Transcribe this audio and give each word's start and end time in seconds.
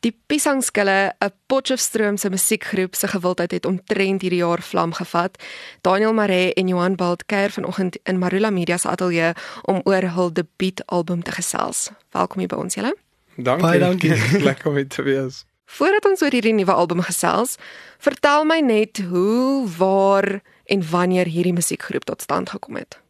Die 0.00 0.16
Piesangskille, 0.26 1.12
'n 1.20 1.32
Potchefstroom 1.46 2.16
se 2.16 2.30
musiekgroep 2.30 2.94
se 2.94 3.08
gewildheid 3.08 3.50
het 3.50 3.66
omtrent 3.66 4.22
hierdie 4.22 4.40
jaar 4.40 4.62
vlam 4.62 4.92
gevat. 4.92 5.42
Daniel 5.80 6.14
Maree 6.14 6.54
en 6.54 6.68
Johan 6.68 6.94
Bald 6.94 7.26
kuier 7.26 7.50
vanoggend 7.50 7.98
in 8.02 8.18
Marula 8.18 8.50
Media 8.50 8.76
se 8.76 8.88
ateljee 8.88 9.32
om 9.62 9.80
oor 9.84 10.02
hul 10.02 10.32
debuutalbum 10.32 11.22
te 11.22 11.30
gesels. 11.30 11.90
Welkom 12.10 12.38
hier 12.38 12.48
by 12.48 12.56
ons 12.56 12.74
julle. 12.74 12.96
Dankie. 13.36 13.66
Baie 13.66 13.78
dankie. 13.78 14.16
Lekker 14.48 14.68
om 14.68 14.74
hier 14.74 14.88
te 14.88 15.02
wees. 15.02 15.44
Voordat 15.64 16.04
ons 16.04 16.22
oor 16.22 16.32
hierdie 16.32 16.54
nuwe 16.54 16.72
album 16.72 17.00
gesels, 17.00 17.56
vertel 17.98 18.44
my 18.44 18.60
net 18.60 19.04
hoe, 19.04 19.68
waar 19.76 20.40
en 20.64 20.90
wanneer 20.90 21.26
hierdie 21.26 21.52
musiekgroep 21.52 22.04
tot 22.04 22.22
stand 22.22 22.50
gekom 22.50 22.76
het. 22.76 23.00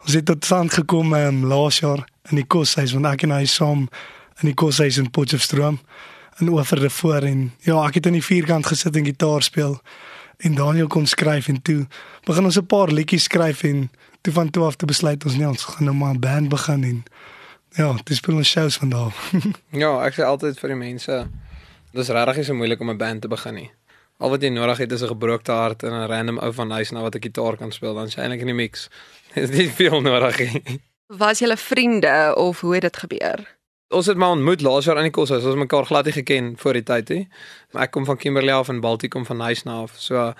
Ons 0.00 0.14
het 0.14 0.24
tot 0.24 0.44
stand 0.44 0.72
gekom 0.72 1.12
um, 1.12 1.44
laas 1.44 1.78
jaar 1.78 2.08
in 2.30 2.36
die 2.40 2.46
koshuis 2.46 2.92
want 2.92 3.06
ek 3.06 3.22
en 3.22 3.36
hy 3.36 3.44
saam 3.44 3.88
in 4.40 4.48
die 4.48 4.54
koshuis 4.54 4.96
in 4.96 5.10
Potchefstroom 5.10 5.82
in 6.40 6.50
oor 6.50 6.64
voor 6.90 7.22
en 7.22 7.52
ja, 7.60 7.86
ek 7.86 7.94
het 7.94 8.06
in 8.06 8.12
die 8.12 8.24
vierkant 8.24 8.66
gesit 8.66 8.96
en 8.96 9.04
gitaar 9.04 9.42
speel 9.42 9.80
en 10.38 10.54
Daniel 10.54 10.86
kon 10.86 11.06
skryf 11.06 11.48
en 11.48 11.62
toe 11.62 11.86
begin 12.24 12.44
ons 12.44 12.58
'n 12.58 12.66
paar 12.66 12.88
liedjies 12.88 13.24
skryf 13.24 13.62
en 13.62 13.90
toe 14.20 14.32
van 14.32 14.50
toe 14.50 14.64
af 14.64 14.76
te 14.76 14.86
besluit 14.86 15.24
ons 15.24 15.36
nee, 15.36 15.48
ons 15.48 15.64
gaan 15.64 15.84
nou 15.84 15.96
maar 15.96 16.14
'n 16.14 16.20
band 16.20 16.48
begin 16.48 16.84
en 16.84 17.04
ja, 17.76 17.94
dis 18.04 18.16
speel 18.16 18.36
ons 18.36 18.48
shows 18.48 18.76
van 18.76 18.88
daar. 18.88 19.14
Ja, 19.82 20.04
ek 20.06 20.14
sê 20.14 20.24
altyd 20.24 20.58
vir 20.58 20.68
die 20.68 20.78
mense, 20.78 21.28
dis 21.92 22.08
regtig 22.08 22.36
nie 22.36 22.44
so 22.44 22.54
moeilik 22.54 22.80
om 22.80 22.90
'n 22.90 22.98
band 22.98 23.22
te 23.22 23.28
begin 23.28 23.54
nie. 23.54 23.70
Al 24.18 24.30
wat 24.30 24.42
jy 24.42 24.50
nodig 24.50 24.78
het 24.78 24.92
is 24.92 25.02
'n 25.02 25.12
gebroke 25.14 25.52
hart 25.52 25.82
en 25.82 25.92
'n 25.92 26.08
random 26.08 26.38
ou 26.38 26.52
van 26.52 26.70
huis 26.70 26.90
na 26.90 27.00
wat 27.00 27.14
'n 27.14 27.22
gitaar 27.22 27.56
kan 27.56 27.72
speel, 27.72 27.94
dan 27.94 28.06
is 28.06 28.14
jy 28.14 28.22
eintlik 28.22 28.40
in 28.40 28.46
die 28.46 28.54
mix. 28.54 28.88
Dis 29.34 29.50
nie 29.50 29.70
veel 29.70 30.00
nodig 30.00 30.38
nie. 30.38 30.80
Was 31.06 31.38
julle 31.38 31.56
vriende 31.56 32.34
of 32.36 32.60
hoe 32.60 32.74
het 32.74 32.82
dit 32.82 32.96
gebeur? 32.96 33.57
Ons 33.88 34.06
het 34.06 34.16
maar 34.16 34.34
ontmoet 34.36 34.60
laas 34.60 34.84
jaar 34.84 34.98
in 35.00 35.08
die 35.08 35.14
koshuis. 35.14 35.40
Ons 35.42 35.54
het 35.54 35.62
mekaar 35.62 35.86
glad 35.88 36.04
nie 36.04 36.12
geken 36.12 36.52
voor 36.60 36.76
die 36.76 36.82
tyd 36.82 37.08
nie. 37.08 37.22
Maar 37.72 37.88
ek 37.88 37.94
kom 37.96 38.04
van 38.04 38.18
Kimberley 38.20 38.52
af 38.52 38.68
en 38.68 38.82
Baltie 38.84 39.08
kom 39.08 39.24
van 39.24 39.40
Huisna 39.40 39.78
af. 39.86 39.94
So 39.96 40.34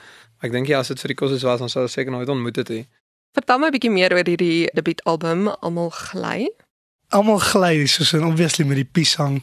ek 0.44 0.52
dink 0.52 0.68
ja, 0.68 0.82
as 0.84 0.92
dit 0.92 1.00
vir 1.00 1.14
die 1.14 1.16
koshuis 1.16 1.46
was, 1.48 1.62
dan 1.64 1.72
sou 1.72 1.86
ons 1.86 1.96
seker 1.96 2.12
nooit 2.12 2.28
ontmoet 2.28 2.60
het 2.60 2.68
nie. 2.74 2.84
Vertel 3.32 3.58
my 3.58 3.68
'n 3.68 3.72
bietjie 3.72 3.90
meer 3.90 4.12
oor 4.12 4.28
hierdie 4.28 4.68
debuutalbum 4.76 5.48
Almal 5.48 5.90
gly. 5.90 6.50
Almal 7.08 7.38
gly 7.38 7.86
soos 7.86 8.12
en 8.12 8.24
obviously 8.24 8.64
met 8.64 8.76
die 8.76 8.84
piesang. 8.84 9.40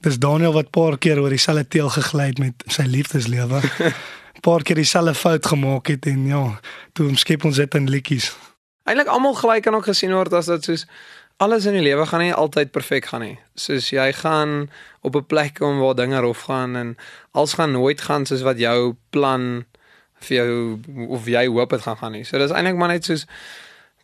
Dis 0.00 0.18
Daniel 0.18 0.52
wat 0.52 0.70
paar 0.70 0.98
keer 0.98 1.20
oor 1.20 1.30
dieselfde 1.30 1.68
teel 1.68 1.88
gegly 1.88 2.26
het 2.26 2.38
met 2.38 2.54
sy 2.66 2.82
liefdeslewe. 2.82 3.60
paar 4.40 4.62
keer 4.62 4.76
dieselfde 4.76 5.14
fout 5.14 5.46
gemaak 5.46 5.86
het 5.86 6.06
en 6.06 6.26
ja, 6.26 6.60
toe 6.92 7.16
skep 7.16 7.44
ons 7.44 7.56
dit 7.56 7.74
in 7.74 7.88
liedjies. 7.88 8.36
Eintlik 8.84 9.08
almal 9.08 9.34
gelyk 9.34 9.62
kan 9.62 9.74
ook 9.74 9.84
gesien 9.84 10.12
word 10.12 10.32
as 10.32 10.46
dit 10.46 10.64
soos 10.64 10.86
alles 11.40 11.64
in 11.64 11.72
die 11.78 11.84
lewe 11.84 12.04
gaan 12.06 12.20
nie 12.20 12.34
altyd 12.36 12.72
perfek 12.74 13.06
gaan 13.10 13.24
nie. 13.24 13.36
Soos 13.56 13.88
jy 13.94 14.10
gaan 14.12 14.68
op 15.00 15.16
'n 15.16 15.26
plek 15.26 15.54
kom 15.58 15.80
waar 15.80 15.94
dinge 15.94 16.20
rof 16.20 16.44
gaan 16.48 16.76
en 16.76 16.96
alles 17.32 17.56
gaan 17.56 17.72
nooit 17.72 18.00
gaan 18.00 18.26
soos 18.26 18.42
wat 18.42 18.58
jou 18.58 18.94
plan 19.10 19.64
vir 20.20 20.36
jou 20.36 20.80
of 21.08 21.26
jy 21.26 21.46
hoop 21.46 21.70
dit 21.70 21.80
gaan 21.80 21.96
gaan 21.96 22.12
nie. 22.12 22.24
So 22.24 22.38
dis 22.38 22.50
eintlik 22.50 22.76
maar 22.76 22.88
net 22.88 23.04
soos 23.04 23.26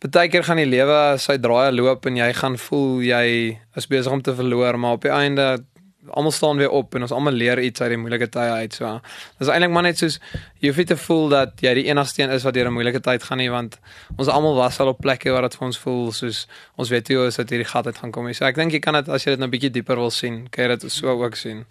baie 0.01 0.29
keer 0.29 0.43
gaan 0.43 0.57
die 0.57 0.65
lewe 0.65 1.17
sy 1.17 1.37
draaie 1.37 1.71
loop 1.71 2.05
en 2.05 2.15
jy 2.15 2.33
gaan 2.33 2.57
voel 2.57 3.01
jy 3.01 3.59
is 3.75 3.87
besig 3.87 4.11
om 4.11 4.21
te 4.21 4.35
verloor, 4.35 4.79
maar 4.79 4.97
op 4.97 5.01
die 5.01 5.13
einde 5.13 5.63
almal 6.09 6.31
staan 6.31 6.57
weer 6.57 6.69
op 6.69 6.95
en 6.95 7.01
ons 7.01 7.11
almal 7.11 7.33
leer 7.33 7.59
iets 7.59 7.81
uit 7.81 7.89
die 7.89 7.97
moeilike 7.97 8.29
tye 8.29 8.49
uit. 8.61 8.73
So 8.73 8.99
dis 9.39 9.47
eintlik 9.47 9.71
maar 9.71 9.83
net 9.83 9.97
soos 9.97 10.19
jy 10.59 10.69
hoef 10.69 10.81
nie 10.81 10.87
te 10.89 10.97
voel 10.97 11.29
dat 11.29 11.61
jy 11.61 11.73
die 11.73 11.85
enigste 11.89 12.23
een 12.23 12.33
is 12.35 12.43
wat 12.47 12.53
deur 12.53 12.67
'n 12.67 12.73
moeilike 12.73 13.01
tyd 13.01 13.23
gaan 13.23 13.37
nie 13.37 13.49
want 13.49 13.79
ons 14.17 14.27
almal 14.27 14.55
was 14.55 14.79
al 14.79 14.87
op 14.87 15.01
plekke 15.01 15.31
waar 15.31 15.41
dit 15.41 15.55
vir 15.55 15.67
ons 15.67 15.77
voel 15.77 16.11
soos 16.11 16.47
ons 16.75 16.89
weet 16.89 17.07
hoe 17.07 17.27
is 17.27 17.35
dit 17.35 17.49
hierdie 17.49 17.71
gat 17.71 17.85
uit 17.85 17.97
gaan 17.97 18.11
kom. 18.11 18.33
So 18.33 18.45
ek 18.45 18.55
dink 18.55 18.71
jy 18.71 18.79
kan 18.79 18.93
dit 18.93 19.09
as 19.09 19.23
jy 19.23 19.31
dit 19.31 19.39
nou 19.39 19.49
bietjie 19.49 19.71
dieper 19.71 19.95
wil 19.95 20.11
sien, 20.11 20.47
kan 20.49 20.63
jy 20.65 20.77
dit 20.77 20.91
so 20.91 21.07
ook 21.07 21.35
sien. 21.35 21.65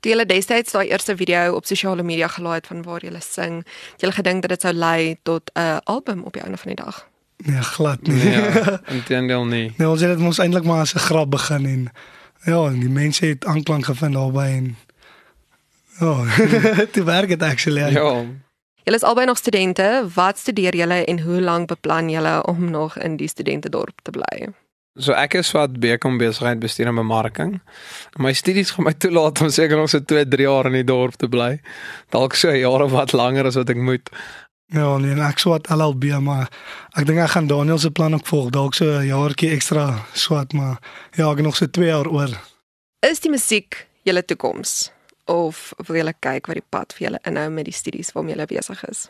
Toe 0.00 0.12
julle 0.12 0.26
destyds 0.26 0.72
daai 0.72 0.88
eerste 0.88 1.16
video 1.16 1.54
op 1.56 1.66
sosiale 1.66 2.02
media 2.02 2.28
gelaai 2.28 2.54
het 2.54 2.66
van 2.66 2.82
waar 2.82 3.00
julle 3.00 3.20
sing, 3.20 3.64
het 3.92 4.00
julle 4.00 4.12
gedink 4.12 4.42
dat 4.42 4.50
dit 4.50 4.60
sou 4.60 4.72
lei 4.72 5.16
tot 5.22 5.50
'n 5.54 5.80
album 5.84 6.24
op 6.24 6.32
die 6.32 6.42
einde 6.42 6.56
van 6.56 6.74
die 6.74 6.84
dag? 6.84 7.06
Nee, 7.36 7.62
glad 7.62 8.02
nie. 8.02 8.30
Ja, 8.32 8.80
intendeel 8.88 9.44
nie. 9.44 9.74
Nee, 9.76 9.88
ons 9.88 10.00
het 10.00 10.10
dit 10.10 10.18
mos 10.18 10.38
eintlik 10.38 10.64
maar 10.64 10.80
as 10.80 10.94
'n 10.94 10.98
grap 10.98 11.30
begin 11.30 11.66
en 11.66 11.90
ja, 12.46 12.60
en 12.70 12.80
die 12.80 12.92
mense 12.92 13.26
het 13.26 13.44
aanklank 13.44 13.84
gevind 13.90 14.14
daarbey 14.14 14.50
en 14.56 14.76
ja, 16.00 16.14
dit 16.82 17.04
werk 17.04 17.28
dit 17.28 17.42
actually. 17.42 17.80
Ja. 17.80 17.88
Ja. 17.88 18.24
Julle 18.86 18.98
is 18.98 19.02
albei 19.02 19.26
nog 19.26 19.38
studente. 19.38 20.06
Wat 20.14 20.38
studeer 20.38 20.76
julle 20.76 21.04
en 21.04 21.20
hoe 21.20 21.40
lank 21.40 21.66
beplan 21.66 22.10
julle 22.10 22.44
om 22.46 22.70
nog 22.70 22.98
in 22.98 23.16
die 23.18 23.28
studentedorp 23.28 23.98
te 24.02 24.10
bly? 24.14 24.52
So 24.96 25.12
ek 25.12 25.34
is 25.40 25.50
wat 25.52 25.74
bekom 25.82 26.20
besigheid 26.20 26.60
bestuur 26.62 26.88
en 26.88 27.00
bemarking. 27.00 27.56
My 28.22 28.30
studies 28.32 28.70
gaan 28.72 28.86
my 28.86 28.94
toelaat 28.94 29.42
om 29.42 29.50
seker 29.50 29.76
nog 29.76 29.90
so 29.90 30.00
2, 30.00 30.28
3 30.32 30.46
jaar 30.46 30.70
in 30.70 30.78
die 30.78 30.86
dorp 30.86 31.18
te 31.20 31.28
bly. 31.28 31.58
Dalk 32.14 32.38
so 32.38 32.48
'n 32.48 32.62
jaar 32.62 32.86
of 32.86 32.94
wat 32.94 33.12
langer 33.12 33.50
as 33.50 33.58
wat 33.58 33.70
ek 33.70 33.76
moet. 33.76 34.08
Ja, 34.74 34.96
nee, 34.98 35.12
en 35.14 35.22
ek 35.22 35.38
swat 35.38 35.68
LLB 35.70 36.16
maar 36.18 36.48
ek 36.98 37.06
dink 37.06 37.20
ek 37.22 37.36
gaan 37.36 37.46
Daniel 37.46 37.78
se 37.78 37.90
plan 37.94 38.14
ook 38.14 38.26
volg, 38.26 38.50
dalk 38.50 38.74
so 38.74 38.98
'n 38.98 39.06
jaartjie 39.06 39.50
ekstra 39.54 40.02
swat, 40.12 40.52
maar 40.52 40.80
ja, 41.14 41.30
ek 41.30 41.40
nog 41.40 41.56
so 41.56 41.66
2 41.66 41.86
jaar 41.86 42.08
oor. 42.08 42.30
Is 43.00 43.20
die 43.20 43.30
musiek 43.30 43.86
julle 44.02 44.24
toekoms 44.24 44.90
of 45.24 45.72
wil 45.86 45.96
julle 45.96 46.14
kyk 46.18 46.46
wat 46.46 46.56
die 46.56 46.68
pad 46.68 46.92
vir 46.92 47.06
julle 47.06 47.20
inhou 47.22 47.50
met 47.50 47.64
die 47.64 47.74
studies 47.74 48.12
waarmee 48.12 48.34
julle 48.34 48.46
besig 48.46 48.84
is? 48.84 49.08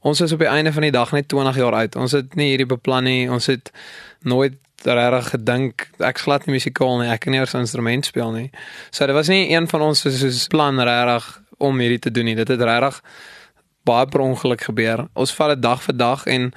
Ons 0.00 0.20
is 0.20 0.32
op 0.32 0.38
die 0.38 0.48
einde 0.48 0.72
van 0.72 0.82
die 0.82 0.90
dag 0.94 1.12
net 1.12 1.28
20 1.28 1.56
jaar 1.56 1.74
oud. 1.74 1.96
Ons 1.96 2.12
het 2.12 2.34
nie 2.34 2.50
hierdie 2.52 2.68
beplan 2.68 3.04
nie. 3.04 3.30
Ons 3.30 3.46
het 3.46 3.72
nooit 4.22 4.54
regtig 4.84 5.30
gedink 5.30 5.88
ek 5.98 6.18
glad 6.18 6.46
nie 6.46 6.54
musikaal 6.54 7.00
nie. 7.00 7.08
Ek 7.08 7.20
kan 7.20 7.32
nie 7.32 7.40
eers 7.40 7.54
'n 7.54 7.64
instrument 7.64 8.06
speel 8.06 8.32
nie. 8.32 8.50
So 8.90 9.06
dit 9.06 9.14
was 9.14 9.28
nie 9.28 9.50
een 9.50 9.68
van 9.68 9.82
ons 9.82 10.00
soos 10.00 10.46
plan 10.46 10.78
regtig 10.78 11.42
om 11.58 11.78
hierdie 11.78 11.98
te 11.98 12.10
doen 12.10 12.24
nie. 12.24 12.34
Dit 12.34 12.48
het 12.48 12.60
regtig 12.60 13.02
baie 13.86 14.06
per 14.10 14.20
ongeluk 14.24 14.66
gebeur. 14.68 15.06
Ons 15.14 15.32
vat 15.36 15.54
dit 15.54 15.62
dag 15.62 15.82
vir 15.82 15.96
dag 15.96 16.26
en 16.26 16.50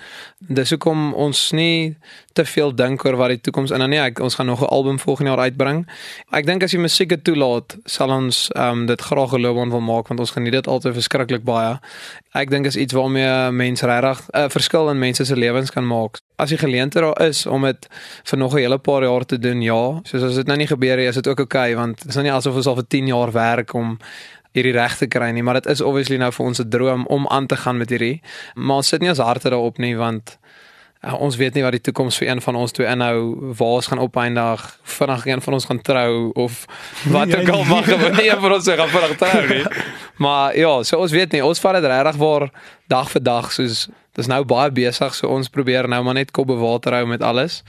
dis 0.60 0.74
hoekom 0.74 1.14
ons 1.14 1.44
nie 1.58 1.96
te 2.38 2.46
veel 2.48 2.72
dink 2.76 3.04
oor 3.06 3.18
wat 3.20 3.34
die 3.34 3.42
toekoms 3.48 3.74
in 3.76 3.84
dan 3.84 3.92
nie. 3.92 4.00
Ek, 4.02 4.22
ons 4.24 4.38
gaan 4.40 4.48
nog 4.48 4.62
'n 4.62 4.72
album 4.72 5.00
volgende 5.00 5.32
jaar 5.32 5.46
uitbring. 5.48 5.88
Ek 6.32 6.46
dink 6.46 6.64
as 6.64 6.72
die 6.72 6.80
musiek 6.80 7.10
dit 7.10 7.24
toelaat, 7.24 7.78
sal 7.86 8.10
ons 8.10 8.50
ehm 8.56 8.80
um, 8.80 8.86
dit 8.86 9.02
graag 9.02 9.34
'n 9.34 9.42
loopbaan 9.42 9.70
wil 9.70 9.82
maak 9.82 10.08
want 10.08 10.20
ons 10.20 10.32
geniet 10.32 10.54
dit 10.54 10.68
altyd 10.68 10.94
verskriklik 10.94 11.44
baie. 11.44 11.80
Ek 12.34 12.50
dink 12.50 12.66
is 12.66 12.76
iets 12.76 12.94
waarmee 12.94 13.52
mense 13.52 13.86
regtig 13.86 14.20
'n 14.34 14.38
uh, 14.38 14.50
verskil 14.50 14.90
in 14.90 15.00
mense 15.00 15.26
se 15.26 15.36
lewens 15.36 15.72
kan 15.72 15.88
maak. 15.88 16.22
As 16.38 16.50
die 16.50 16.58
geleentheid 16.58 17.04
daar 17.04 17.28
is 17.28 17.46
om 17.46 17.62
dit 17.64 17.88
vir 18.24 18.38
nog 18.38 18.54
'n 18.54 18.58
hele 18.58 18.78
paar 18.78 19.04
jaar 19.04 19.26
te 19.26 19.40
doen, 19.40 19.62
ja. 19.62 20.00
Soos 20.04 20.24
as 20.24 20.36
dit 20.36 20.48
nou 20.48 20.58
nie 20.58 20.68
gebeur 20.68 20.98
nie, 20.98 21.08
is 21.08 21.16
dit 21.16 21.28
ook 21.28 21.40
oukei 21.40 21.72
okay, 21.72 21.76
want 21.76 21.98
dit 21.98 22.10
is 22.10 22.16
nou 22.16 22.24
nie 22.24 22.34
asof 22.34 22.56
ons 22.56 22.68
al 22.68 22.76
vir 22.76 22.88
10 22.88 23.08
jaar 23.08 23.32
werk 23.32 23.74
om 23.74 24.00
hierdie 24.58 24.74
reg 24.74 24.98
te 24.98 25.08
kry 25.08 25.32
nie, 25.32 25.44
maar 25.44 25.60
dit 25.62 25.70
is 25.70 25.82
obviously 25.82 26.18
nou 26.18 26.32
vir 26.32 26.46
ons 26.46 26.60
'n 26.60 26.70
droom 26.70 27.06
om 27.06 27.28
aan 27.28 27.48
te 27.48 27.58
gaan 27.58 27.78
met 27.78 27.90
hierdie. 27.90 28.22
Maar 28.56 28.76
ons 28.76 28.88
sit 28.88 29.02
nie 29.02 29.10
ons 29.10 29.20
harte 29.20 29.50
daarop 29.50 29.78
nie 29.78 29.96
want 29.96 30.38
uh, 31.06 31.16
ons 31.22 31.36
weet 31.36 31.54
nie 31.54 31.64
wat 31.64 31.72
die 31.72 31.82
toekoms 31.82 32.18
vir 32.18 32.28
een 32.28 32.42
van 32.42 32.56
ons 32.56 32.72
twee 32.72 32.88
inhou, 32.88 33.54
waar 33.58 33.80
ons 33.80 33.88
gaan 33.88 34.00
opeindig, 34.00 34.80
vinnig 34.84 35.26
een 35.26 35.42
van 35.42 35.54
ons 35.54 35.66
gaan 35.66 35.82
trou 35.82 36.32
of 36.34 36.66
wat 37.16 37.36
ook 37.36 37.50
al 37.50 37.64
mag 37.64 37.86
gebeur. 37.86 38.16
Nie 38.16 38.30
een 38.32 38.42
van 38.42 38.54
ons 38.54 38.68
gaan 38.68 38.90
vinnig 38.90 39.18
trou 39.18 39.48
nie. 39.48 39.66
Maar 40.20 40.58
ja, 40.58 40.84
so 40.84 40.98
ons 41.00 41.12
weet 41.16 41.32
nie, 41.32 41.40
ons 41.46 41.60
vat 41.60 41.78
dit 41.80 41.86
regtig 41.88 42.16
waar 42.20 42.50
dag 42.92 43.12
vir 43.12 43.22
dag 43.24 43.52
soos 43.56 43.88
dis 44.20 44.28
nou 44.28 44.42
baie 44.44 44.72
besig, 44.76 45.16
so 45.16 45.30
ons 45.32 45.48
probeer 45.48 45.88
nou 45.88 46.02
maar 46.04 46.18
net 46.18 46.34
kop 46.36 46.50
be 46.50 46.58
water 46.60 46.98
hou 46.98 47.06
met 47.08 47.24
alles. 47.24 47.62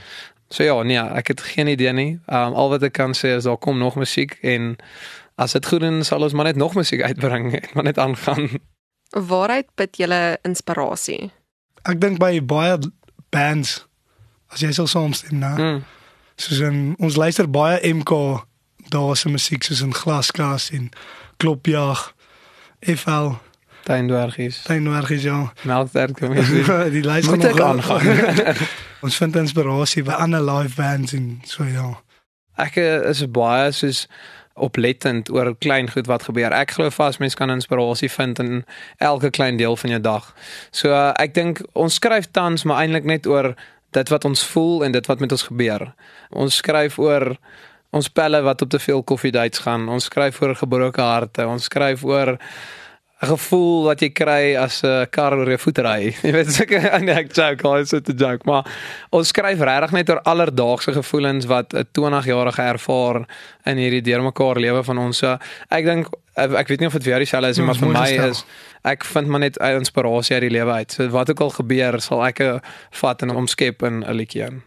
So 0.51 0.65
ja, 0.67 0.75
nee, 0.83 0.99
ek 0.99 1.31
het 1.31 1.41
geen 1.53 1.71
idee 1.71 1.93
nie. 1.95 2.09
Um, 2.27 2.57
al 2.59 2.73
wat 2.73 2.83
ek 2.83 2.97
kan 2.97 3.15
sê 3.15 3.37
is 3.37 3.47
daar 3.47 3.59
kom 3.61 3.79
nog 3.79 3.95
musiek 3.95 4.35
en 4.43 4.75
as 5.41 5.55
dit 5.57 5.65
goed 5.65 5.83
is 5.87 6.07
sal 6.11 6.21
ons 6.21 6.35
maar 6.37 6.51
net 6.51 6.59
nog 6.59 6.75
musiek 6.77 7.01
uitbring 7.01 7.53
en 7.57 7.69
maar 7.73 7.87
net 7.89 7.97
aangaan. 7.97 8.49
Waaruit 9.09 9.67
put 9.75 9.97
julle 9.97 10.37
inspirasie? 10.47 11.31
Ek 11.89 11.99
dink 12.01 12.21
by 12.21 12.37
baie 12.45 12.77
bands 13.33 13.81
as 14.53 14.61
jy 14.61 14.71
sou 14.75 14.87
saamstem, 14.87 15.39
né? 15.41 15.51
Mm. 15.57 15.83
Soos 16.41 16.59
in, 16.67 16.79
ons 16.99 17.17
luister 17.17 17.49
baie 17.49 17.79
MK 17.93 18.43
daar 18.91 19.15
se 19.17 19.29
musiek 19.29 19.63
soos 19.63 19.81
in 19.81 19.95
Glaskas 19.95 20.69
en 20.75 20.89
Klopjag, 21.41 22.11
FL, 22.79 23.33
Tuindwergies. 23.83 24.61
Tuinwerkies 24.67 25.23
ja. 25.23 25.53
Melktert 25.65 26.19
kom 26.19 26.35
jy. 26.37 26.45
Die 26.95 27.03
luister 27.03 27.37
nog 27.37 27.61
aangaan? 27.61 28.55
ons 29.05 29.17
vind 29.17 29.35
inspirasie 29.41 30.03
by 30.05 30.19
ander 30.21 30.43
live 30.45 30.75
bands 30.77 31.15
en 31.17 31.39
so 31.49 31.65
ja. 31.65 31.95
Ek 32.61 32.77
eh, 32.77 33.09
is 33.09 33.23
baie 33.33 33.71
soos 33.73 34.05
oplettend 34.53 35.29
oor 35.31 35.55
klein 35.57 35.89
goed 35.89 36.07
wat 36.07 36.23
gebeur. 36.23 36.51
Ek 36.51 36.75
glo 36.75 36.89
vas 36.89 37.19
mense 37.21 37.37
kan 37.37 37.53
inspirasie 37.53 38.09
vind 38.11 38.39
in 38.39 38.63
elke 38.97 39.29
klein 39.29 39.57
deel 39.57 39.75
van 39.75 39.89
jou 39.95 40.01
dag. 40.01 40.33
So 40.71 40.91
uh, 40.91 41.11
ek 41.21 41.33
dink 41.37 41.63
ons 41.73 41.99
skryf 41.99 42.31
tans 42.31 42.63
maar 42.63 42.83
eintlik 42.83 43.07
net 43.07 43.27
oor 43.27 43.53
dit 43.91 44.09
wat 44.11 44.25
ons 44.25 44.43
voel 44.53 44.85
en 44.85 44.91
dit 44.91 45.07
wat 45.07 45.19
met 45.19 45.31
ons 45.31 45.47
gebeur. 45.49 45.87
Ons 46.31 46.61
skryf 46.63 46.99
oor 46.99 47.35
ons 47.91 48.07
pelle 48.07 48.39
wat 48.41 48.61
op 48.61 48.69
te 48.71 48.79
veel 48.79 49.03
koffiedates 49.03 49.63
gaan. 49.65 49.89
Ons 49.91 50.07
skryf 50.07 50.39
oor 50.41 50.55
gebroke 50.55 51.03
harte. 51.03 51.47
Ons 51.47 51.67
skryf 51.67 52.05
oor 52.07 52.37
gevoel 53.29 53.83
wat 53.85 54.01
jy 54.01 54.09
kry 54.09 54.55
as 54.57 54.81
'n 54.83 55.05
kar 55.13 55.35
oor 55.37 55.49
jou 55.49 55.57
voete 55.57 55.83
ry. 55.85 56.15
Jy 56.25 56.31
weet 56.33 56.51
seker 56.51 56.87
nee, 57.05 57.13
ek 57.13 57.33
joke, 57.37 57.67
al 57.67 57.83
is 57.83 57.93
dit 57.93 58.09
'n 58.09 58.17
joke, 58.17 58.45
maar 58.49 58.65
ons 59.11 59.27
skryf 59.27 59.59
regtig 59.59 59.91
net 59.91 60.09
oor 60.09 60.21
alledaagse 60.25 60.93
gevoelens 60.93 61.45
wat 61.45 61.73
'n 61.73 61.85
20-jarige 61.93 62.61
ervaar 62.61 63.27
in 63.65 63.77
hierdie 63.77 64.01
deurmekaar 64.01 64.57
lewe 64.57 64.83
van 64.83 64.97
ons. 64.97 65.17
So 65.17 65.37
ek 65.69 65.85
dink 65.85 66.07
ek 66.35 66.67
weet 66.67 66.79
nie 66.79 66.87
of 66.87 66.93
dit 66.93 67.03
vir 67.03 67.11
jou 67.11 67.19
dieselfde 67.19 67.49
is 67.49 67.57
nie, 67.57 67.65
maar 67.65 67.75
vir 67.75 67.93
my 67.93 68.09
is 68.29 68.45
ek 68.83 69.03
vind 69.05 69.27
maar 69.27 69.39
net 69.39 69.57
inspirasie 69.57 70.35
uit 70.35 70.47
die 70.49 70.57
lewe 70.57 70.71
uit. 70.71 70.91
So 70.91 71.09
wat 71.09 71.29
ook 71.29 71.41
al 71.41 71.49
gebeur, 71.49 72.01
sal 72.01 72.25
ek 72.25 72.41
'n 72.41 72.61
vat 72.91 73.21
en 73.21 73.29
omskep 73.29 73.83
in 73.83 74.03
'n 74.03 74.15
liedjie 74.15 74.45
in. 74.47 74.63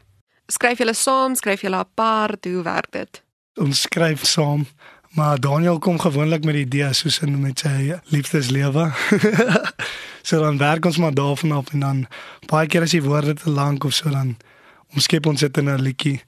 Skryf 0.47 0.79
julle 0.79 0.95
saam, 0.95 1.35
skryf 1.35 1.63
julle 1.63 1.77
apart, 1.77 2.45
hoe 2.45 2.63
werk 2.63 2.93
dit? 2.93 3.23
Ons 3.57 3.81
skryf 3.81 4.25
saam. 4.27 4.67
Maar 5.15 5.41
Daniel 5.41 5.79
kom 5.79 5.99
gewoonlik 5.99 6.45
met 6.45 6.55
die 6.55 6.65
idee 6.65 6.93
soos 6.93 7.21
in 7.23 7.41
met 7.41 7.59
sy 7.59 7.95
liefdeslewe. 8.11 8.91
so 10.27 10.41
dan 10.43 10.59
werk 10.59 10.85
ons 10.85 10.97
maar 10.97 11.15
daarvan 11.15 11.53
af 11.53 11.71
en 11.73 11.81
dan 11.81 12.07
baie 12.51 12.67
keer 12.67 12.83
as 12.83 12.91
die 12.91 13.03
woorde 13.03 13.35
te 13.35 13.51
lank 13.51 13.85
of 13.85 13.95
so 13.95 14.11
dan 14.11 14.37
omskep 14.95 15.27
ons 15.27 15.41
dit 15.41 15.57
in 15.57 15.71
'n 15.71 15.83
liedjie. 15.83 16.21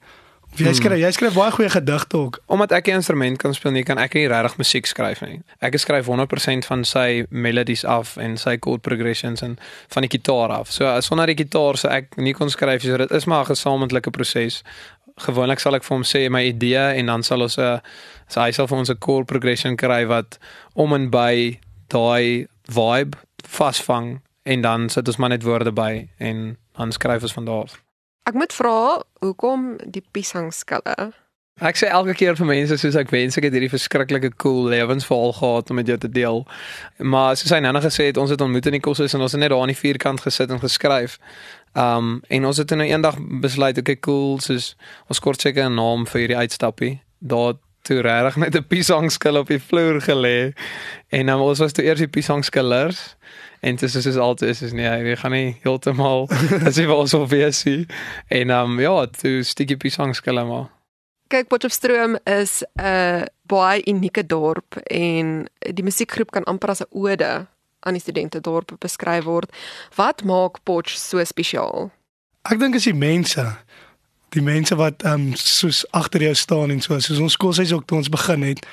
Of 0.53 0.61
jy 0.63 0.71
skryf, 0.73 0.97
jy 0.97 1.09
skryf 1.11 1.35
baie 1.35 1.51
goeie 1.51 1.69
gedigte 1.69 2.17
ook. 2.17 2.39
Omdat 2.45 2.71
ek 2.71 2.87
'n 2.87 2.91
instrument 2.91 3.37
kan 3.37 3.53
speel, 3.53 3.71
nie 3.71 3.83
kan 3.83 3.97
ek 3.97 4.13
nie 4.13 4.27
regtig 4.27 4.57
musiek 4.57 4.85
skryf 4.85 5.21
nie. 5.21 5.41
Ek 5.59 5.77
skryf 5.77 6.05
100% 6.05 6.65
van 6.65 6.83
sy 6.83 7.25
melodies 7.29 7.85
af 7.85 8.17
en 8.17 8.37
sy 8.37 8.57
chord 8.59 8.81
progressions 8.81 9.41
en 9.41 9.59
van 9.87 10.01
die 10.01 10.09
gitaar 10.09 10.49
af. 10.49 10.71
So 10.71 11.01
sonder 11.01 11.25
die 11.25 11.43
gitaar 11.43 11.77
sou 11.77 11.91
ek 11.91 12.15
nie 12.15 12.33
kon 12.33 12.49
skryf 12.49 12.83
nie. 12.83 12.91
So 12.91 12.97
dit 12.97 13.11
is 13.11 13.25
maar 13.25 13.43
'n 13.43 13.55
gesamentlike 13.55 14.09
proses 14.09 14.63
gewoonlik 15.17 15.59
sal 15.59 15.75
ek 15.75 15.83
vir 15.83 15.95
hom 15.95 16.05
sê 16.05 16.27
my 16.29 16.43
idee 16.49 16.83
en 16.99 17.05
dan 17.11 17.23
sal 17.23 17.41
ons 17.41 17.57
'n 17.57 17.81
so 18.27 18.41
hy 18.41 18.51
sal 18.51 18.67
vir 18.67 18.77
ons 18.77 18.89
'n 18.89 18.99
core 18.99 19.25
progression 19.25 19.77
kry 19.77 20.05
wat 20.05 20.37
om 20.75 20.93
en 20.93 21.09
by 21.09 21.59
daai 21.89 22.47
vibe 22.67 23.17
vasvang 23.43 24.21
en 24.43 24.61
dan 24.61 24.89
sit 24.89 25.07
ons 25.07 25.17
maar 25.17 25.29
net 25.29 25.43
woorde 25.43 25.71
by 25.71 26.07
en 26.19 26.57
dan 26.77 26.91
skryf 26.91 27.21
ons 27.21 27.33
van 27.33 27.45
daar 27.45 27.63
af. 27.63 27.83
Ek 28.27 28.33
moet 28.33 28.53
vra 28.53 29.03
hoekom 29.23 29.77
die 29.85 30.03
piesangskille? 30.11 31.13
Ek 31.57 31.73
sê 31.79 31.87
elke 31.89 32.13
keer 32.13 32.35
vir 32.37 32.45
mense 32.45 32.75
soos 32.77 32.95
ek 32.99 33.09
wens 33.09 33.37
ek 33.39 33.47
het 33.47 33.55
hierdie 33.55 33.71
verskriklike 33.71 34.29
cool 34.37 34.67
lewensverhaal 34.69 35.31
gehad 35.39 35.71
om 35.73 35.79
met 35.79 35.87
jou 35.89 35.97
te 35.97 36.09
deel. 36.09 36.43
Maar 37.01 37.33
soos 37.39 37.49
hy 37.55 37.57
nou 37.65 37.71
nog 37.73 37.87
gesê 37.87 38.11
het, 38.11 38.19
ons 38.21 38.29
het 38.29 38.43
ontmoet 38.45 38.69
in 38.69 38.77
die 38.77 38.83
kos 38.85 39.01
en 39.01 39.25
ons 39.25 39.33
het 39.33 39.41
net 39.41 39.49
daar 39.49 39.63
aan 39.65 39.73
die 39.73 39.79
vierkant 39.79 40.21
gesit 40.21 40.53
en 40.53 40.61
geskryf. 40.61 41.17
Um 41.73 42.19
en 42.29 42.45
ons 42.45 42.61
het 42.61 42.75
nou 42.77 42.85
eendag 42.85 43.17
besluit 43.41 43.81
okay 43.81 43.97
cool 44.05 44.37
soos 44.37 44.75
ons 45.09 45.23
kort 45.23 45.41
seker 45.41 45.65
'n 45.65 45.75
naam 45.81 46.05
vir 46.05 46.21
hierdie 46.21 46.37
uitstappie. 46.37 47.01
Daar 47.25 47.57
toe 47.81 48.01
reg 48.05 48.37
net 48.37 48.55
'n 48.55 48.67
piesangskil 48.67 49.41
op 49.41 49.47
die 49.47 49.59
vloer 49.59 50.01
gelê. 50.01 50.53
En 51.09 51.25
dan 51.25 51.41
um, 51.41 51.49
ons 51.49 51.59
was 51.59 51.73
toe 51.73 51.83
eers 51.83 52.05
die 52.05 52.07
piesangskillers 52.07 53.15
en 53.61 53.75
dit 53.75 53.83
is 53.83 54.03
soos 54.03 54.17
altyd 54.17 54.49
is 54.49 54.61
is 54.61 54.73
nee, 54.73 54.85
jy 54.85 55.15
gaan 55.15 55.31
nie 55.31 55.57
heeltemal 55.63 56.29
as 56.67 56.77
jy 56.77 56.85
was 56.85 57.13
of 57.13 57.29
wees 57.29 57.65
nie. 57.65 57.87
En 58.29 58.49
um 58.49 58.79
ja, 58.79 59.05
toe 59.07 59.43
stukkie 59.43 59.77
piesangskille 59.77 60.45
maar. 60.45 60.76
Kyk, 61.27 61.47
Potchefstroom 61.47 62.15
is 62.23 62.63
'n 62.79 63.25
baie 63.47 63.81
unieke 63.85 64.25
dorp 64.25 64.75
en 64.75 65.49
die 65.59 65.83
musiekgroep 65.83 66.31
kan 66.31 66.43
amper 66.43 66.69
as 66.69 66.81
'n 66.81 66.87
ode 66.89 67.47
aan 67.79 67.93
die 67.93 68.01
studente 68.01 68.41
dorp 68.41 68.71
beskryf 68.79 69.23
word. 69.23 69.51
Wat 69.95 70.23
maak 70.23 70.63
Potch 70.63 70.97
so 70.97 71.23
spesiaal? 71.23 71.91
Ek 72.41 72.59
dink 72.59 72.75
is 72.75 72.83
die 72.83 72.93
mense. 72.93 73.55
Die 74.29 74.41
mense 74.41 74.75
wat 74.75 75.03
ehm 75.03 75.13
um, 75.13 75.35
soos 75.35 75.85
agter 75.91 76.21
jou 76.21 76.35
staan 76.35 76.71
en 76.71 76.81
so 76.81 76.99
soos 76.99 77.19
ons 77.19 77.57
hy 77.57 77.73
ook 77.73 77.85
toe 77.87 77.97
ons 77.97 78.09
begin 78.09 78.41
het. 78.41 78.65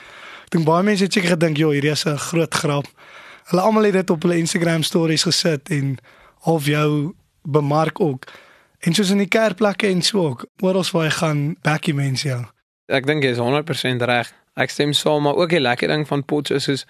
Ek 0.44 0.50
dink 0.50 0.64
baie 0.64 0.82
mense 0.82 1.02
het 1.02 1.12
seker 1.12 1.28
gedink, 1.28 1.56
"Jo, 1.56 1.70
hierdie 1.70 1.90
is 1.90 2.06
'n 2.06 2.16
groot 2.16 2.54
grap." 2.54 2.86
Hulle 3.44 3.62
almal 3.62 3.84
het 3.84 3.92
dit 3.92 4.10
op 4.10 4.22
hulle 4.22 4.38
Instagram 4.38 4.82
stories 4.82 5.22
gesit 5.22 5.68
en 5.70 5.98
of 6.44 6.66
jou 6.66 7.14
bemark 7.42 8.00
ook. 8.00 8.26
En 8.84 8.92
soos 8.92 9.10
in 9.10 9.22
die 9.22 9.30
kerkplekke 9.30 9.88
en 9.88 10.02
so 10.04 10.26
ook, 10.28 10.44
oral 10.60 10.84
waar 10.92 11.06
jy 11.06 11.12
gaan, 11.18 11.38
backie 11.64 11.94
mense 11.96 12.28
jou. 12.28 12.42
Ek 12.92 13.06
dink 13.08 13.24
jy 13.24 13.30
is 13.32 13.40
100% 13.40 14.04
reg. 14.04 14.32
Ek 14.60 14.70
stem 14.70 14.92
saam, 14.92 15.24
maar 15.24 15.38
ook 15.40 15.54
die 15.54 15.62
lekker 15.62 15.88
ding 15.88 16.04
van 16.08 16.24
Potch 16.24 16.52
is 16.52 16.84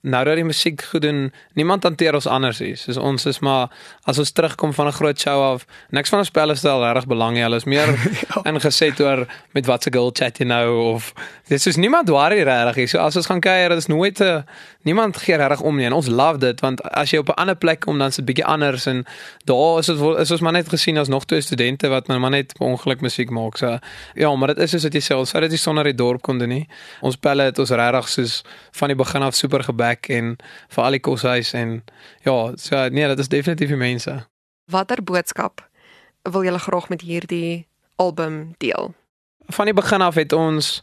nou 0.00 0.24
dat 0.24 0.36
die 0.38 0.44
musiek 0.44 0.82
goed 0.82 1.02
doen, 1.02 1.32
niemand 1.58 1.82
hanteer 1.82 2.14
ons 2.14 2.26
anders 2.26 2.60
nie. 2.62 2.74
Soos 2.78 2.96
ons 2.96 3.26
is 3.26 3.40
maar 3.42 3.72
as 4.06 4.18
ons 4.18 4.30
terugkom 4.30 4.72
van 4.74 4.86
'n 4.86 4.92
groot 4.92 5.20
show 5.20 5.42
af, 5.52 5.66
niks 5.90 6.08
van 6.08 6.18
ons 6.18 6.28
spelle 6.28 6.54
stel 6.54 6.84
reg 6.92 7.06
belang 7.06 7.34
nie. 7.34 7.42
Hulle 7.42 7.56
is 7.56 7.64
meer 7.64 7.88
ja. 8.28 8.42
ingeset 8.44 9.00
oor 9.00 9.26
met 9.52 9.66
wat 9.66 9.82
se 9.82 9.90
girl 9.92 10.10
chat 10.12 10.38
jy 10.38 10.46
nou 10.46 10.94
of 10.94 11.12
dis 11.48 11.66
is 11.66 11.76
niemand 11.76 12.08
worry 12.08 12.42
regtig. 12.42 12.88
So 12.88 12.98
as 12.98 13.16
ons 13.16 13.26
gaan 13.26 13.40
kuier, 13.40 13.72
is 13.72 13.86
nooit 13.86 14.20
'n 14.20 14.24
uh, 14.24 14.42
niemand 14.82 15.16
gee 15.16 15.36
reg 15.36 15.60
om 15.60 15.76
nie. 15.76 15.84
En 15.84 15.92
ons 15.92 16.08
love 16.08 16.38
dit 16.38 16.60
want 16.60 16.82
as 16.82 17.10
jy 17.10 17.18
op 17.18 17.28
'n 17.28 17.40
ander 17.40 17.56
plek 17.56 17.80
kom 17.80 17.98
dan 17.98 18.08
is 18.08 18.16
dit 18.16 18.24
bietjie 18.24 18.44
anders 18.44 18.86
en 18.86 19.04
daar 19.44 19.78
is 19.78 19.86
dit 19.86 19.98
is 20.18 20.30
ons 20.30 20.40
maar 20.40 20.52
net 20.52 20.68
gesien 20.68 20.98
as 20.98 21.08
nog 21.08 21.24
twee 21.24 21.40
studente 21.40 21.88
wat 21.88 22.06
maar 22.06 22.30
net 22.30 22.54
ongeluk 22.58 23.00
musiek 23.00 23.30
maak. 23.30 23.56
So 23.56 23.78
ja, 24.14 24.36
maar 24.36 24.48
dit 24.48 24.58
is 24.58 24.70
soos 24.70 24.82
wat 24.82 24.92
jy 24.92 25.00
sê, 25.00 25.14
ons 25.14 25.30
sou 25.30 25.40
dit 25.40 25.50
nie 25.50 25.58
sonder 25.58 25.84
die 25.84 25.94
dorp 25.94 26.22
kon 26.22 26.38
doen 26.38 26.48
nie. 26.48 26.68
Ons 27.00 27.16
pelle 27.16 27.42
het 27.42 27.58
ons 27.58 27.70
regtig 27.70 28.08
soos 28.08 28.42
van 28.72 28.88
die 28.88 28.96
begin 28.96 29.22
af 29.22 29.34
super 29.34 29.64
gebeur 29.64 29.87
plek 29.88 30.08
en 30.12 30.36
vir 30.74 30.84
al 30.84 30.96
die 30.96 31.00
koshuis 31.00 31.54
en 31.54 31.82
ja, 32.24 32.36
so 32.56 32.88
nee, 32.90 33.08
dit 33.08 33.18
is 33.18 33.28
definitief 33.28 33.68
die 33.72 33.80
mense. 33.80 34.24
Watter 34.70 35.02
boodskap 35.02 35.64
wil 36.28 36.44
julle 36.44 36.58
graag 36.58 36.88
met 36.88 37.02
hierdie 37.02 37.66
album 37.96 38.54
deel? 38.58 38.94
Van 39.48 39.64
die 39.64 39.74
begin 39.74 40.02
af 40.02 40.14
het 40.14 40.32
ons 40.32 40.82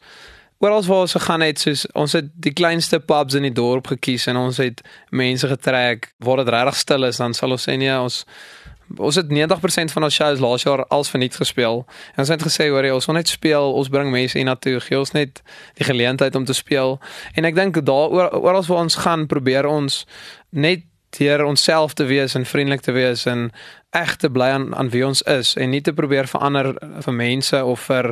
oral 0.59 0.83
waar 0.87 1.03
ons 1.05 1.13
gegaan 1.13 1.41
het, 1.41 1.59
soos 1.59 1.85
ons 1.93 2.15
het 2.15 2.31
die 2.41 2.53
kleinste 2.53 2.99
pubs 2.99 3.35
in 3.35 3.45
die 3.45 3.53
dorp 3.53 3.87
gekies 3.91 4.25
en 4.31 4.39
ons 4.39 4.57
het 4.57 4.81
mense 5.11 5.47
getrek 5.47 6.13
waar 6.23 6.41
dit 6.41 6.49
regtig 6.49 6.75
stil 6.75 7.05
is, 7.05 7.19
dan 7.21 7.33
sal 7.33 7.53
ons 7.53 7.67
sê 7.67 7.75
nee, 7.77 7.93
ons 7.93 8.23
Ons 8.97 9.15
het 9.15 9.29
90% 9.29 9.91
van 9.91 10.03
ons 10.03 10.13
shows 10.13 10.39
laas 10.39 10.63
jaar 10.63 10.85
als 10.93 11.09
verniet 11.09 11.35
gespeel. 11.35 11.85
En 12.15 12.23
ons 12.23 12.29
het 12.29 12.43
gesê 12.45 12.69
hoor 12.69 12.85
jy, 12.85 12.93
ons 12.93 13.05
wil 13.09 13.17
net 13.17 13.31
speel, 13.31 13.73
ons 13.73 13.89
bring 13.89 14.11
mense 14.13 14.37
hier 14.37 14.45
na 14.45 14.55
toe, 14.55 14.79
gee 14.79 14.99
ons 14.99 15.11
net 15.15 15.41
die 15.79 15.87
geleentheid 15.87 16.35
om 16.35 16.45
te 16.45 16.53
speel. 16.53 16.99
En 17.33 17.45
ek 17.49 17.57
dink 17.57 17.81
daaroor 17.85 18.29
oral 18.37 18.67
waar 18.67 18.83
ons 18.85 18.99
gaan, 19.01 19.25
probeer 19.27 19.65
ons 19.65 20.03
net 20.49 20.85
deur 21.17 21.45
onsself 21.45 21.93
te 21.93 22.03
wees 22.03 22.35
en 22.35 22.45
vriendelik 22.45 22.81
te 22.81 22.91
wees 22.91 23.25
en 23.25 23.51
reg 23.95 24.15
te 24.15 24.29
bly 24.29 24.49
aan 24.51 24.75
aan 24.75 24.89
wie 24.91 25.05
ons 25.05 25.21
is 25.21 25.53
en 25.55 25.69
nie 25.71 25.81
te 25.81 25.93
probeer 25.93 26.27
verander 26.27 26.73
vir 27.05 27.15
mense 27.15 27.61
of 27.63 27.87
vir 27.87 28.11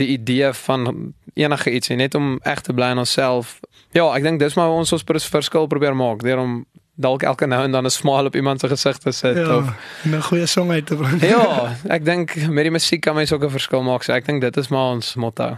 die 0.00 0.08
idee 0.16 0.52
van 0.64 1.12
enige 1.34 1.70
iets 1.70 1.92
nie, 1.92 2.00
net 2.02 2.14
om 2.18 2.38
reg 2.42 2.64
te 2.66 2.74
bly 2.74 2.90
aan 2.90 3.04
onsself. 3.04 3.60
Ja, 3.94 4.08
ek 4.16 4.26
dink 4.26 4.42
dis 4.42 4.58
maar 4.58 4.74
ons 4.74 4.92
ons 4.92 5.06
verskil 5.06 5.70
probeer 5.70 5.96
maak 5.96 6.24
deur 6.26 6.42
om 6.42 6.64
dalk 7.00 7.22
elke 7.22 7.46
nou 7.46 7.62
en 7.64 7.72
dan 7.72 7.84
'n 7.84 7.90
smile 7.90 8.24
op 8.24 8.34
iemand 8.36 8.60
se 8.60 8.68
gesig 8.68 8.98
te 8.98 9.10
sit 9.10 9.36
ja, 9.36 9.56
of 9.56 9.72
'n 10.04 10.22
goeie 10.22 10.46
song 10.46 10.70
uit 10.70 10.86
te 10.86 10.94
bring. 10.94 11.20
ja, 11.20 11.76
ek 11.88 12.04
dink 12.04 12.34
met 12.48 12.64
die 12.64 12.70
musiek 12.70 13.00
kan 13.00 13.14
mens 13.14 13.32
ook 13.32 13.44
'n 13.44 13.50
verskil 13.50 13.82
maak. 13.82 14.02
So 14.02 14.12
ek 14.12 14.26
dink 14.26 14.40
dit 14.40 14.56
is 14.56 14.68
maar 14.68 14.92
ons 14.92 15.14
motto. 15.14 15.56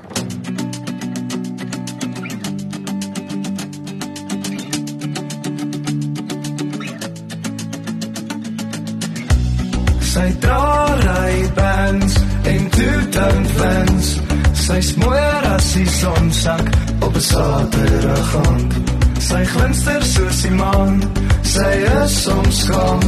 Sy 10.01 10.33
dra 10.39 10.95
ry 10.95 11.53
bands 11.55 12.15
en 12.45 12.71
toe 12.71 13.09
dan 13.11 13.47
fans. 13.47 14.21
Sy's 14.53 14.95
mooier 14.95 15.45
as 15.55 15.73
die 15.73 15.89
sonsak 15.89 16.67
op 17.01 17.15
'n 17.15 17.21
Saterdag 17.21 18.37
aand. 18.37 18.92
Sy 19.23 19.43
glinster 19.47 20.03
soos 20.03 20.41
die 20.43 20.51
maan. 20.57 20.99
Sy 21.47 21.71
is 22.03 22.15
soms 22.25 22.63
skaam, 22.65 23.05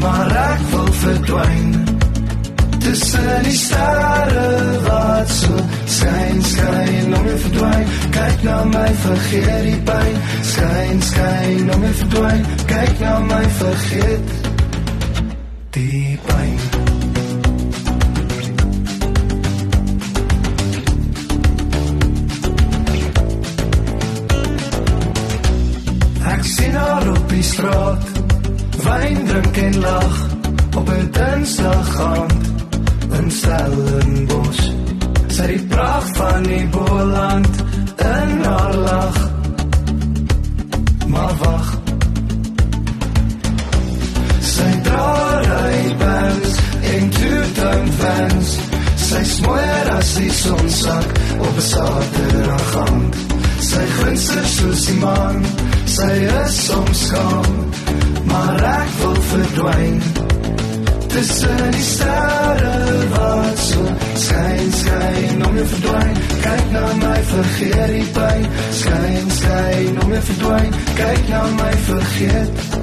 maar 0.00 0.32
ek 0.32 0.62
wil 0.72 0.88
verdwyn. 1.02 1.74
Tussen 2.86 3.44
die 3.44 3.56
sterre 3.58 4.46
wat 4.86 5.34
so 5.34 5.60
skyn, 5.98 6.40
skyn, 6.52 7.12
om 7.18 7.28
te 7.28 7.36
verdwyn. 7.44 7.94
Kyk 8.16 8.48
na 8.48 8.56
my, 8.72 8.88
vergeet 9.04 9.62
die 9.68 9.78
pyn. 9.90 10.18
Skyn, 10.54 11.06
skyn, 11.10 11.70
om 11.76 11.86
te 11.88 11.94
verdwyn. 12.00 12.50
Kyk 12.72 12.98
na 13.04 13.14
my, 13.28 13.44
vergeet 13.60 14.36
die 15.76 16.18
pyn. 16.30 16.85
Straat. 27.52 28.04
Wyn 28.86 29.24
drink 29.30 29.56
en 29.56 29.78
lag 29.80 30.16
op 30.76 30.88
'n 30.88 31.08
dinsdag 31.18 32.00
aand 32.00 32.42
in 33.18 33.30
Stellenbosch. 33.30 34.64
Sy 35.36 35.46
die 35.46 35.64
pragt 35.72 36.16
van 36.16 36.42
die 36.42 36.66
Boland 36.66 37.54
in 37.96 38.44
haar 38.44 38.74
lag 38.74 39.16
maar 41.06 41.34
wag 41.38 41.68
sy 44.40 44.70
draai 44.88 45.94
bands 46.02 46.58
in 46.94 47.10
two 47.18 47.42
tone 47.58 47.92
fans 48.02 48.52
sy 49.08 49.22
smoor 49.36 49.92
as 49.96 50.14
die 50.20 50.32
son 50.42 50.70
sak 50.82 51.08
op 51.38 51.56
'n 51.56 51.66
glinster 51.70 52.15
soos 54.66 54.86
die 54.86 54.98
maan. 55.00 55.42
Sy 55.86 56.12
is 56.42 56.56
soms 56.66 57.02
skaam, 57.06 57.58
maar 58.30 58.64
ek 58.72 58.94
wil 59.02 59.18
verdwyn. 59.30 60.00
Tussen 61.12 61.62
die 61.72 61.84
sterre 61.86 62.74
wat 63.14 63.62
so 63.62 63.84
skyn, 64.26 64.72
skyn 64.80 65.44
om 65.48 65.60
jou 65.60 65.68
verdwyn. 65.74 66.18
Kyk 66.46 66.72
na 66.74 66.86
my, 67.02 67.18
vergeet 67.32 67.92
die 67.94 68.08
pyn. 68.18 68.48
Skyn, 68.82 69.30
skyn 69.38 70.02
om 70.04 70.16
jou 70.16 70.24
verdwyn. 70.32 70.80
Kyk 70.98 71.30
na 71.32 71.44
my, 71.60 71.70
vergeet 71.90 72.75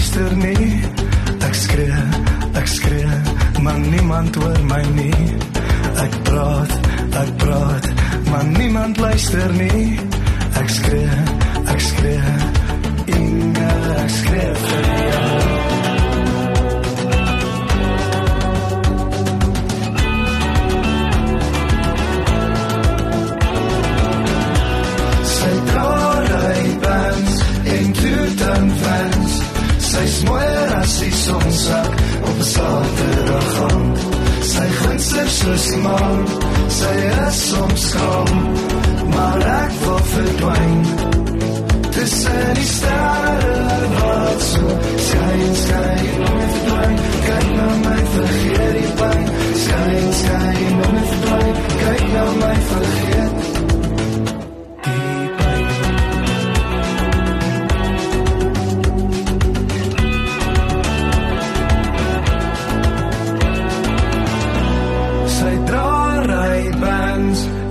luister 0.00 0.32
nie. 0.36 0.80
Ek 1.44 1.54
skree, 1.54 1.96
ek 2.56 2.68
skree, 2.72 3.16
maar 3.60 3.78
niemand 3.78 4.36
hoor 4.40 4.60
my 4.64 4.80
nie. 4.96 5.26
Ek 6.00 6.14
praat, 6.24 6.72
ek 7.20 7.32
praat, 7.42 7.90
maar 8.30 8.46
niemand 8.48 8.96
luister 8.96 9.52
nie. 9.60 10.00
Ek 10.56 10.72
skree, 10.72 11.18
ek 11.68 11.84
skree, 11.90 12.36
Inge, 13.12 13.74
ek 14.00 14.16
skree 14.16 14.48
vir 14.64 14.88
jou. 15.10 15.29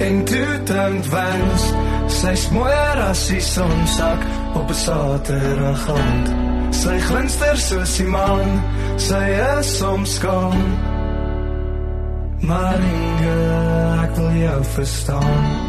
En 0.10 0.25
toet 0.25 0.70
en 0.70 1.04
vans. 1.04 1.63
Sy 2.20 2.36
smoor 2.36 3.01
as 3.10 3.28
die 3.30 3.42
sonsak 3.44 4.38
op 4.53 4.70
'n 4.70 4.74
Saterdag 4.74 5.89
aand. 5.89 6.27
Sy 6.75 7.00
glinster 7.00 7.58
soos 7.58 7.98
die 7.98 8.08
maan. 8.08 8.63
Sy 8.96 9.25
is 9.60 9.77
soms 9.77 10.13
skaam. 10.15 10.77
Maar 12.39 12.79
Inge, 12.79 13.38
ek 14.03 14.15
wil 14.15 14.32
jou 14.32 14.63
verstaan. 14.63 15.69